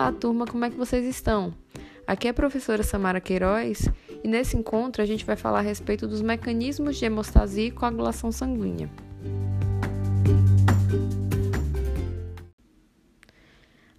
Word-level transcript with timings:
Olá, 0.00 0.12
turma, 0.12 0.46
como 0.46 0.64
é 0.64 0.70
que 0.70 0.78
vocês 0.78 1.04
estão? 1.04 1.52
Aqui 2.06 2.26
é 2.26 2.30
a 2.30 2.34
professora 2.34 2.82
Samara 2.82 3.20
Queiroz 3.20 3.86
e 4.24 4.28
nesse 4.28 4.56
encontro 4.56 5.02
a 5.02 5.04
gente 5.04 5.26
vai 5.26 5.36
falar 5.36 5.58
a 5.58 5.60
respeito 5.60 6.08
dos 6.08 6.22
mecanismos 6.22 6.96
de 6.96 7.04
hemostasia 7.04 7.66
e 7.66 7.70
coagulação 7.70 8.32
sanguínea. 8.32 8.88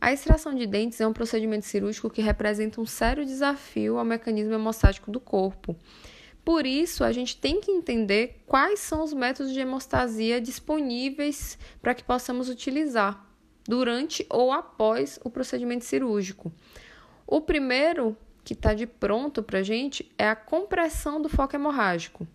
A 0.00 0.10
extração 0.10 0.54
de 0.54 0.66
dentes 0.66 1.02
é 1.02 1.06
um 1.06 1.12
procedimento 1.12 1.66
cirúrgico 1.66 2.08
que 2.08 2.22
representa 2.22 2.80
um 2.80 2.86
sério 2.86 3.26
desafio 3.26 3.98
ao 3.98 4.04
mecanismo 4.04 4.54
hemostático 4.54 5.10
do 5.10 5.20
corpo. 5.20 5.76
Por 6.42 6.64
isso, 6.64 7.04
a 7.04 7.12
gente 7.12 7.36
tem 7.36 7.60
que 7.60 7.70
entender 7.70 8.42
quais 8.46 8.80
são 8.80 9.04
os 9.04 9.12
métodos 9.12 9.52
de 9.52 9.60
hemostasia 9.60 10.40
disponíveis 10.40 11.58
para 11.82 11.94
que 11.94 12.02
possamos 12.02 12.48
utilizar 12.48 13.29
durante 13.66 14.26
ou 14.28 14.52
após 14.52 15.18
o 15.24 15.30
procedimento 15.30 15.84
cirúrgico. 15.84 16.52
O 17.26 17.40
primeiro 17.40 18.16
que 18.42 18.54
está 18.54 18.74
de 18.74 18.86
pronto 18.86 19.42
para 19.42 19.60
a 19.60 19.62
gente 19.62 20.10
é 20.18 20.28
a 20.28 20.36
compressão 20.36 21.20
do 21.20 21.28
foco 21.28 21.54
hemorrágico. 21.54 22.26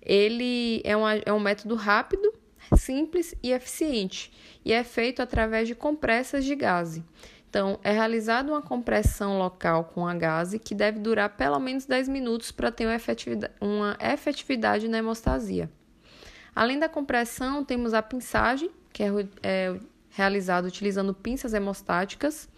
Ele 0.00 0.80
é, 0.84 0.96
uma, 0.96 1.14
é 1.14 1.32
um 1.32 1.40
método 1.40 1.74
rápido, 1.74 2.32
simples 2.76 3.34
e 3.42 3.52
eficiente 3.52 4.32
e 4.64 4.72
é 4.72 4.82
feito 4.82 5.20
através 5.20 5.68
de 5.68 5.74
compressas 5.74 6.44
de 6.44 6.54
gase. 6.54 7.04
Então, 7.48 7.78
é 7.84 7.92
realizada 7.92 8.50
uma 8.50 8.60
compressão 8.60 9.38
local 9.38 9.84
com 9.84 10.06
a 10.08 10.14
gase 10.14 10.58
que 10.58 10.74
deve 10.74 10.98
durar 10.98 11.36
pelo 11.36 11.60
menos 11.60 11.86
10 11.86 12.08
minutos 12.08 12.50
para 12.50 12.72
ter 12.72 12.84
uma 12.84 12.96
efetividade, 12.96 13.54
uma 13.60 13.96
efetividade 14.00 14.88
na 14.88 14.98
hemostasia. 14.98 15.70
Além 16.54 16.78
da 16.78 16.88
compressão, 16.88 17.64
temos 17.64 17.94
a 17.94 18.02
pinçagem, 18.02 18.70
que 18.92 19.02
é, 19.02 19.08
é 19.42 19.76
realizado 20.14 20.66
utilizando 20.66 21.12
pinças 21.12 21.54
hemostáticas, 21.54 22.48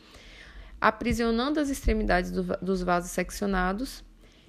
aprisionando 0.80 1.58
as 1.58 1.70
extremidades 1.70 2.30
do, 2.30 2.42
dos 2.60 2.82
vasos 2.82 3.10
seccionados 3.10 4.04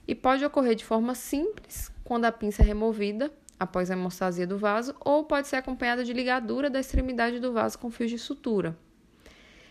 e 0.05 0.13
pode 0.13 0.43
ocorrer 0.43 0.75
de 0.75 0.83
forma 0.83 1.15
simples 1.15 1.89
quando 2.03 2.25
a 2.25 2.31
pinça 2.31 2.61
é 2.61 2.65
removida 2.65 3.31
após 3.57 3.89
a 3.89 3.93
hemostasia 3.93 4.45
do 4.45 4.57
vaso 4.57 4.93
ou 4.99 5.23
pode 5.23 5.47
ser 5.47 5.55
acompanhada 5.55 6.03
de 6.03 6.11
ligadura 6.11 6.69
da 6.69 6.81
extremidade 6.81 7.39
do 7.39 7.53
vaso 7.53 7.79
com 7.79 7.89
fios 7.89 8.11
de 8.11 8.19
sutura. 8.19 8.77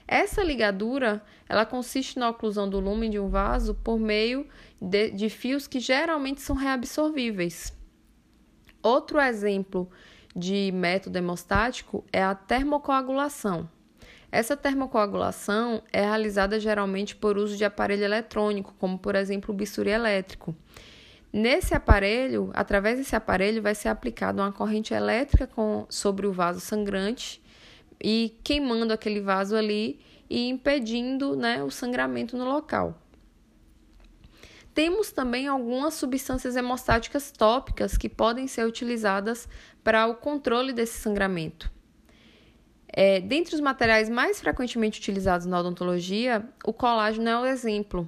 Essa 0.08 0.42
ligadura, 0.42 1.22
ela 1.48 1.66
consiste 1.66 2.18
na 2.18 2.30
oclusão 2.30 2.68
do 2.68 2.80
lumen 2.80 3.10
de 3.10 3.18
um 3.18 3.28
vaso 3.28 3.74
por 3.74 3.98
meio 3.98 4.46
de, 4.80 5.10
de 5.10 5.28
fios 5.28 5.66
que 5.66 5.80
geralmente 5.80 6.40
são 6.40 6.56
reabsorvíveis. 6.56 7.72
Outro 8.82 9.20
exemplo 9.20 9.90
de 10.36 10.70
método 10.70 11.16
hemostático 11.16 12.04
é 12.12 12.22
a 12.22 12.34
termocoagulação. 12.34 13.66
Essa 14.30 14.54
termocoagulação 14.54 15.82
é 15.90 16.02
realizada 16.02 16.60
geralmente 16.60 17.16
por 17.16 17.38
uso 17.38 17.56
de 17.56 17.64
aparelho 17.64 18.04
eletrônico, 18.04 18.74
como 18.78 18.98
por 18.98 19.14
exemplo 19.14 19.54
o 19.54 19.56
bisturi 19.56 19.88
elétrico. 19.88 20.54
Nesse 21.32 21.74
aparelho, 21.74 22.50
através 22.52 22.98
desse 22.98 23.16
aparelho, 23.16 23.62
vai 23.62 23.74
ser 23.74 23.88
aplicada 23.88 24.42
uma 24.42 24.52
corrente 24.52 24.92
elétrica 24.92 25.46
com, 25.46 25.86
sobre 25.88 26.26
o 26.26 26.32
vaso 26.32 26.60
sangrante 26.60 27.42
e 28.02 28.38
queimando 28.44 28.92
aquele 28.92 29.20
vaso 29.20 29.56
ali 29.56 30.00
e 30.28 30.48
impedindo 30.48 31.34
né, 31.34 31.62
o 31.62 31.70
sangramento 31.70 32.36
no 32.36 32.44
local. 32.44 33.00
Temos 34.76 35.10
também 35.10 35.48
algumas 35.48 35.94
substâncias 35.94 36.54
hemostáticas 36.54 37.30
tópicas 37.32 37.96
que 37.96 38.10
podem 38.10 38.46
ser 38.46 38.66
utilizadas 38.66 39.48
para 39.82 40.06
o 40.06 40.16
controle 40.16 40.70
desse 40.70 41.00
sangramento. 41.00 41.72
É, 42.86 43.18
dentre 43.18 43.54
os 43.54 43.60
materiais 43.62 44.10
mais 44.10 44.38
frequentemente 44.38 45.00
utilizados 45.00 45.46
na 45.46 45.60
odontologia, 45.60 46.46
o 46.62 46.74
colágeno 46.74 47.26
é 47.26 47.40
o 47.40 47.46
exemplo. 47.46 48.06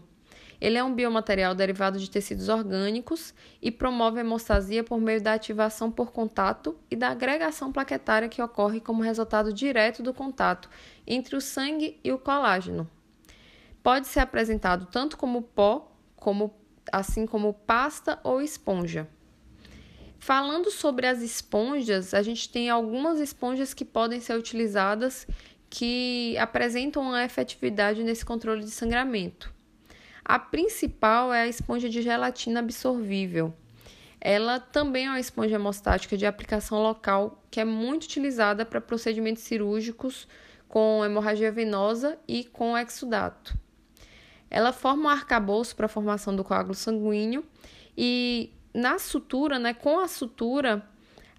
Ele 0.61 0.77
é 0.77 0.85
um 0.85 0.95
biomaterial 0.95 1.55
derivado 1.55 1.99
de 1.99 2.11
tecidos 2.11 2.51
orgânicos 2.51 3.33
e 3.63 3.71
promove 3.71 4.19
a 4.19 4.21
hemostasia 4.21 4.85
por 4.85 5.01
meio 5.01 5.23
da 5.23 5.33
ativação 5.33 5.91
por 5.91 6.13
contato 6.13 6.79
e 6.91 6.97
da 6.97 7.09
agregação 7.09 7.73
plaquetária 7.73 8.29
que 8.29 8.43
ocorre 8.43 8.79
como 8.79 9.03
resultado 9.03 9.55
direto 9.55 10.03
do 10.03 10.13
contato 10.13 10.69
entre 11.07 11.35
o 11.35 11.41
sangue 11.41 11.99
e 12.05 12.13
o 12.13 12.19
colágeno. 12.19 12.87
Pode 13.83 14.07
ser 14.07 14.21
apresentado 14.21 14.85
tanto 14.85 15.17
como 15.17 15.41
pó 15.41 15.95
como, 16.19 16.53
assim 16.93 17.27
como 17.27 17.53
pasta 17.53 18.19
ou 18.23 18.41
esponja. 18.41 19.09
Falando 20.19 20.71
sobre 20.71 21.07
as 21.07 21.23
esponjas, 21.23 22.13
a 22.13 22.23
gente 22.23 22.49
tem 22.49 22.69
algumas 22.69 23.21
esponjas 23.21 23.73
que 23.73 23.85
podem 23.85 24.21
ser 24.21 24.37
utilizadas 24.37 25.27
que 25.71 26.37
apresentam 26.39 27.03
uma 27.03 27.25
efetividade 27.25 28.03
nesse 28.03 28.25
controle 28.25 28.65
de 28.65 28.71
sangramento. 28.71 29.53
A 30.25 30.39
principal 30.39 31.33
é 31.33 31.43
a 31.43 31.49
esponja 31.49 31.89
de 31.89 32.03
gelatina 32.03 32.61
absorvível. 32.61 33.55
Ela 34.21 34.59
também 34.59 35.07
é 35.07 35.11
uma 35.11 35.21
esponja 35.21 35.55
hemostática 35.55 36.17
de 36.17 36.27
aplicação 36.27 36.83
local 36.83 37.43
que 37.51 37.61
é 37.61 37.65
muito 37.65 38.05
utilizada 38.05 38.67
para 38.67 38.81
procedimentos 38.81 39.45
cirúrgicos 39.45 40.27
com 40.69 41.05
hemorragia 41.05 41.51
venosa 41.51 42.19
e 42.27 42.45
com 42.45 42.77
exudato. 42.77 43.57
Ela 44.51 44.73
forma 44.73 45.05
um 45.05 45.09
arcabouço 45.09 45.77
para 45.77 45.87
a 45.87 45.89
formação 45.89 46.35
do 46.35 46.45
coágulo 46.45 46.75
sanguíneo 46.75 47.45
e 47.97 48.53
na 48.73 48.99
sutura, 48.99 49.59
né, 49.59 49.75
com 49.75 49.99
a 49.99 50.09
sutura, 50.09 50.87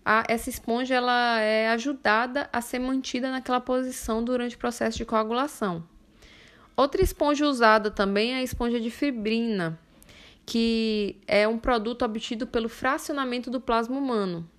a, 0.04 0.24
essa 0.28 0.50
esponja 0.50 0.96
ela 0.96 1.40
é 1.40 1.70
ajudada 1.70 2.50
a 2.52 2.62
ser 2.62 2.80
mantida 2.80 3.32
naquela 3.32 3.60
posição 3.62 4.24
durante 4.24 4.56
o 4.56 4.60
processo 4.60 4.98
de 4.98 5.06
coagulação. 5.06 5.84
Outra 6.76 7.02
esponja 7.02 7.46
usada 7.46 7.92
também 7.92 8.34
é 8.34 8.38
a 8.38 8.44
esponja 8.44 8.80
de 8.80 8.90
fibrina, 8.90 9.78
que 10.46 11.18
é 11.28 11.48
um 11.48 11.60
produto 11.60 12.04
obtido 12.04 12.48
pelo 12.48 12.70
fracionamento 12.70 13.52
do 13.52 13.60
plasma 13.60 13.98
humano. 13.98 14.50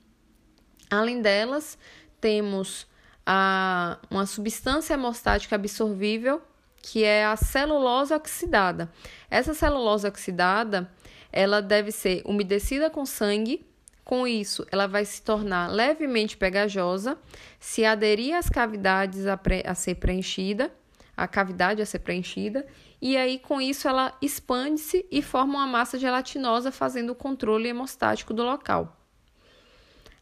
Além 0.90 1.22
delas, 1.22 1.78
temos 2.20 2.86
a, 3.24 3.98
uma 4.10 4.26
substância 4.26 4.94
hemostática 4.94 5.56
absorvível 5.56 6.42
que 6.82 7.04
é 7.04 7.24
a 7.24 7.36
celulose 7.36 8.12
oxidada. 8.14 8.90
Essa 9.30 9.54
celulose 9.54 10.06
oxidada, 10.06 10.90
ela 11.32 11.60
deve 11.60 11.92
ser 11.92 12.22
umedecida 12.24 12.90
com 12.90 13.04
sangue. 13.04 13.66
Com 14.04 14.26
isso, 14.26 14.66
ela 14.72 14.88
vai 14.88 15.04
se 15.04 15.22
tornar 15.22 15.70
levemente 15.70 16.36
pegajosa, 16.36 17.16
se 17.60 17.84
aderir 17.84 18.34
às 18.34 18.48
cavidades 18.48 19.26
a, 19.26 19.36
pre 19.36 19.62
a 19.64 19.74
ser 19.74 19.96
preenchida, 19.96 20.72
a 21.16 21.28
cavidade 21.28 21.80
a 21.80 21.86
ser 21.86 22.00
preenchida, 22.00 22.66
e 23.00 23.16
aí 23.16 23.38
com 23.38 23.60
isso 23.60 23.86
ela 23.86 24.16
expande-se 24.20 25.06
e 25.12 25.22
forma 25.22 25.58
uma 25.58 25.66
massa 25.66 25.98
gelatinosa, 25.98 26.72
fazendo 26.72 27.10
o 27.10 27.14
controle 27.14 27.68
hemostático 27.68 28.34
do 28.34 28.42
local. 28.42 28.96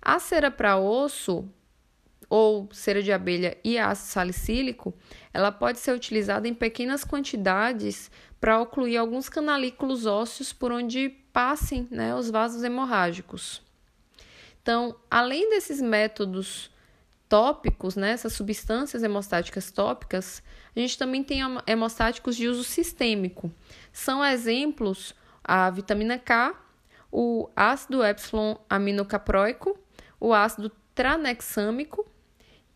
A 0.03 0.19
cera 0.19 0.51
para 0.51 0.77
osso 0.77 1.49
ou 2.28 2.69
cera 2.72 3.03
de 3.03 3.11
abelha 3.11 3.56
e 3.65 3.78
ácido 3.78 4.09
salicílico, 4.09 4.94
ela 5.33 5.50
pode 5.50 5.78
ser 5.78 5.93
utilizada 5.93 6.47
em 6.47 6.55
pequenas 6.55 7.05
quantidades 7.05 8.11
para 8.41 8.61
ocluir 8.61 9.00
alguns 9.00 9.28
canalículos 9.28 10.06
ósseos 10.06 10.53
por 10.53 10.71
onde 10.71 11.09
passem 11.33 11.89
né, 11.91 12.15
os 12.15 12.31
vasos 12.31 12.62
hemorrágicos. 12.62 13.62
Então, 14.62 14.97
além 15.11 15.49
desses 15.50 15.81
métodos 15.81 16.71
tópicos, 17.28 17.97
né, 17.97 18.11
essas 18.11 18.33
substâncias 18.33 19.03
hemostáticas 19.03 19.71
tópicas, 19.71 20.43
a 20.75 20.81
gente 20.81 20.99
também 20.99 21.22
tem 21.22 21.41
hemostáticos 21.66 22.37
de 22.37 22.49
uso 22.49 22.65
sistêmico. 22.65 23.50
São 23.93 24.25
exemplos 24.25 25.15
a 25.43 25.71
vitamina 25.71 26.19
K, 26.19 26.55
o 27.10 27.49
ácido 27.56 28.05
epsilon 28.05 28.56
aminocaproico, 28.69 29.78
o 30.21 30.34
ácido 30.34 30.71
tranexâmico 30.95 32.06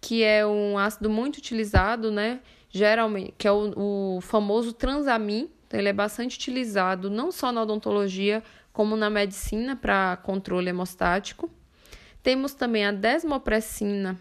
que 0.02 0.25
é 0.25 0.44
um 0.44 0.76
ácido 0.76 1.08
muito 1.08 1.37
utilizado, 1.37 2.10
né? 2.10 2.40
Geralmente, 2.69 3.34
que 3.38 3.46
é 3.46 3.52
o, 3.52 4.16
o 4.16 4.20
famoso 4.20 4.72
transamin. 4.72 5.49
Então, 5.66 5.78
ele 5.78 5.88
é 5.88 5.93
bastante 5.93 6.37
utilizado 6.37 7.08
não 7.08 7.31
só 7.31 7.52
na 7.52 7.62
odontologia, 7.62 8.43
como 8.72 8.96
na 8.96 9.08
medicina 9.08 9.76
para 9.76 10.16
controle 10.16 10.70
hemostático. 10.70 11.49
Temos 12.20 12.52
também 12.52 12.84
a 12.84 12.90
desmopressina, 12.90 14.19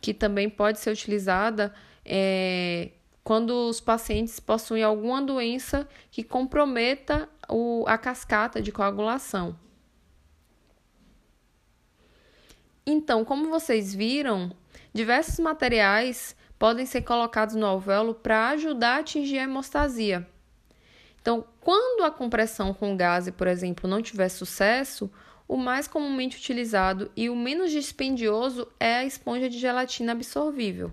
que 0.00 0.14
também 0.14 0.48
pode 0.48 0.78
ser 0.78 0.90
utilizada 0.90 1.74
é, 2.02 2.92
quando 3.22 3.68
os 3.68 3.80
pacientes 3.80 4.40
possuem 4.40 4.82
alguma 4.82 5.20
doença 5.20 5.86
que 6.10 6.24
comprometa 6.24 7.28
o, 7.48 7.84
a 7.86 7.98
cascata 7.98 8.60
de 8.62 8.72
coagulação. 8.72 9.54
Então, 12.86 13.22
como 13.24 13.50
vocês 13.50 13.94
viram, 13.94 14.50
diversos 14.94 15.40
materiais 15.40 16.36
podem 16.58 16.86
ser 16.86 17.02
colocados 17.02 17.56
no 17.56 17.66
alvéolo 17.66 18.14
para 18.14 18.48
ajudar 18.50 18.96
a 18.96 19.00
atingir 19.00 19.38
a 19.38 19.42
hemostasia. 19.42 20.26
Então, 21.20 21.44
quando 21.60 22.04
a 22.04 22.10
compressão 22.10 22.72
com 22.72 22.96
gás, 22.96 23.28
por 23.30 23.46
exemplo, 23.46 23.90
não 23.90 24.00
tiver 24.00 24.28
sucesso, 24.28 25.10
o 25.48 25.56
mais 25.56 25.88
comumente 25.88 26.36
utilizado 26.36 27.10
e 27.16 27.28
o 27.28 27.36
menos 27.36 27.70
dispendioso 27.70 28.68
é 28.78 28.96
a 28.96 29.04
esponja 29.04 29.50
de 29.50 29.58
gelatina 29.58 30.12
absorvível. 30.12 30.92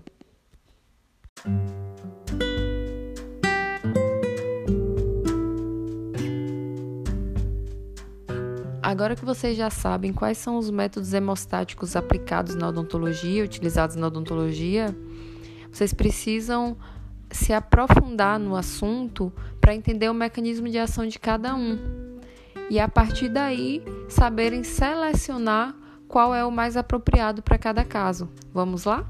Agora 8.92 9.16
que 9.16 9.24
vocês 9.24 9.56
já 9.56 9.70
sabem 9.70 10.12
quais 10.12 10.36
são 10.36 10.58
os 10.58 10.68
métodos 10.68 11.14
hemostáticos 11.14 11.96
aplicados 11.96 12.54
na 12.54 12.68
odontologia, 12.68 13.42
utilizados 13.42 13.96
na 13.96 14.08
odontologia, 14.08 14.94
vocês 15.72 15.94
precisam 15.94 16.76
se 17.30 17.54
aprofundar 17.54 18.38
no 18.38 18.54
assunto 18.54 19.32
para 19.62 19.74
entender 19.74 20.10
o 20.10 20.14
mecanismo 20.14 20.68
de 20.68 20.76
ação 20.76 21.06
de 21.06 21.18
cada 21.18 21.54
um. 21.54 21.78
E 22.68 22.78
a 22.78 22.86
partir 22.86 23.30
daí, 23.30 23.82
saberem 24.10 24.62
selecionar 24.62 25.74
qual 26.06 26.34
é 26.34 26.44
o 26.44 26.52
mais 26.52 26.76
apropriado 26.76 27.40
para 27.40 27.56
cada 27.56 27.86
caso. 27.86 28.28
Vamos 28.52 28.84
lá? 28.84 29.06